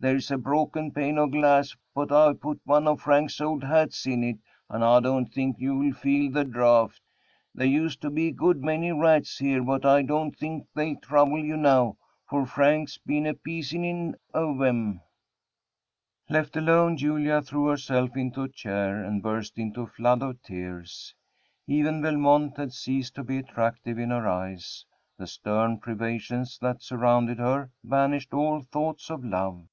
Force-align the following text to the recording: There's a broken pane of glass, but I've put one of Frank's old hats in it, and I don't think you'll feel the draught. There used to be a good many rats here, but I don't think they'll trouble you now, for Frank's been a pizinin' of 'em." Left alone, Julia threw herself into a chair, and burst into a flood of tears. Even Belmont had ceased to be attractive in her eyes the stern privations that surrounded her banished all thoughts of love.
There's 0.00 0.30
a 0.30 0.36
broken 0.36 0.90
pane 0.90 1.16
of 1.16 1.30
glass, 1.30 1.74
but 1.94 2.12
I've 2.12 2.38
put 2.38 2.60
one 2.66 2.86
of 2.86 3.00
Frank's 3.00 3.40
old 3.40 3.64
hats 3.64 4.04
in 4.06 4.22
it, 4.22 4.36
and 4.68 4.84
I 4.84 5.00
don't 5.00 5.32
think 5.32 5.58
you'll 5.58 5.94
feel 5.94 6.30
the 6.30 6.44
draught. 6.44 7.00
There 7.54 7.66
used 7.66 8.02
to 8.02 8.10
be 8.10 8.28
a 8.28 8.32
good 8.32 8.62
many 8.62 8.92
rats 8.92 9.38
here, 9.38 9.62
but 9.62 9.86
I 9.86 10.02
don't 10.02 10.36
think 10.36 10.66
they'll 10.74 11.00
trouble 11.00 11.38
you 11.42 11.56
now, 11.56 11.96
for 12.28 12.44
Frank's 12.44 12.98
been 12.98 13.24
a 13.24 13.32
pizinin' 13.32 14.14
of 14.34 14.60
'em." 14.60 15.00
Left 16.28 16.54
alone, 16.54 16.98
Julia 16.98 17.40
threw 17.40 17.64
herself 17.68 18.14
into 18.14 18.42
a 18.42 18.48
chair, 18.50 19.02
and 19.02 19.22
burst 19.22 19.56
into 19.58 19.80
a 19.82 19.86
flood 19.86 20.20
of 20.22 20.42
tears. 20.42 21.14
Even 21.66 22.02
Belmont 22.02 22.58
had 22.58 22.74
ceased 22.74 23.14
to 23.14 23.24
be 23.24 23.38
attractive 23.38 23.98
in 23.98 24.10
her 24.10 24.28
eyes 24.28 24.84
the 25.16 25.26
stern 25.26 25.78
privations 25.78 26.58
that 26.58 26.82
surrounded 26.82 27.38
her 27.38 27.70
banished 27.82 28.34
all 28.34 28.60
thoughts 28.60 29.08
of 29.08 29.24
love. 29.24 29.66